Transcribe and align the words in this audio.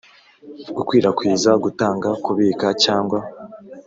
Gukwirakwiza 0.75 1.51
gutanga 1.63 2.09
kubika 2.25 2.67
cyangwa 2.83 3.19